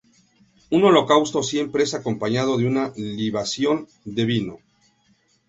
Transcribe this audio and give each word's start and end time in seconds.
Un 0.71 0.83
holocausto 0.83 1.43
siempre 1.43 1.83
es 1.83 1.93
acompañado 1.93 2.57
de 2.57 2.65
una 2.65 2.91
libación 2.97 3.87
de 4.03 4.25
vino. 4.25 4.57